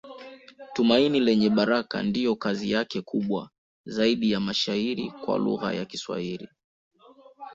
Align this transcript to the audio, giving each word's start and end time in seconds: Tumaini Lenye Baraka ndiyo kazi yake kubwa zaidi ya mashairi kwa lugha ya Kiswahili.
Tumaini 0.73 1.19
Lenye 1.19 1.49
Baraka 1.49 2.03
ndiyo 2.03 2.35
kazi 2.35 2.71
yake 2.71 3.01
kubwa 3.01 3.49
zaidi 3.85 4.31
ya 4.31 4.39
mashairi 4.39 5.11
kwa 5.11 5.37
lugha 5.37 5.73
ya 5.73 5.85
Kiswahili. 5.85 6.47